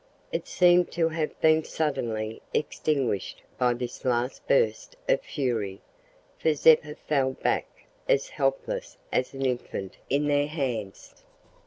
It 0.31 0.47
seemed 0.47 0.91
to 0.93 1.09
have 1.09 1.39
been 1.41 1.63
suddenly 1.63 2.41
extinguished 2.55 3.43
by 3.59 3.75
this 3.75 4.03
last 4.03 4.47
burst 4.47 4.95
of 5.07 5.21
fury, 5.21 5.79
for 6.39 6.55
Zeppa 6.55 6.95
fell 6.95 7.33
back 7.33 7.67
as 8.09 8.29
helpless 8.29 8.97
as 9.13 9.35
an 9.35 9.45
infant 9.45 9.97
in 10.09 10.25
their 10.25 10.47
hands. 10.47 11.13